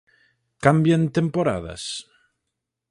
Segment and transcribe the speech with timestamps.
[0.65, 1.83] Cambian temporadas.